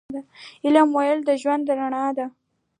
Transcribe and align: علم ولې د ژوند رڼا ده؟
علم 0.65 0.89
ولې 0.97 1.21
د 1.27 1.29
ژوند 1.41 1.65
رڼا 1.79 2.05
ده؟ 2.17 2.25